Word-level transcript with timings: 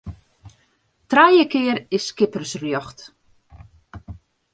Trije 1.13 1.43
kear 1.51 1.77
is 1.97 2.03
skippersrjocht. 2.13 2.99